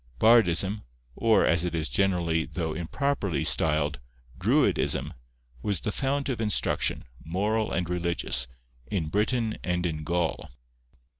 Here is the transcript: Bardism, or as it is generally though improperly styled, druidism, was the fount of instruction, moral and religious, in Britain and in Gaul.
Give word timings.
Bardism, 0.19 0.81
or 1.15 1.45
as 1.45 1.63
it 1.63 1.75
is 1.75 1.87
generally 1.87 2.45
though 2.45 2.73
improperly 2.73 3.43
styled, 3.43 3.99
druidism, 4.39 5.13
was 5.61 5.81
the 5.81 5.91
fount 5.91 6.27
of 6.27 6.41
instruction, 6.41 7.05
moral 7.23 7.71
and 7.71 7.87
religious, 7.87 8.47
in 8.87 9.09
Britain 9.09 9.59
and 9.63 9.85
in 9.85 10.03
Gaul. 10.03 10.49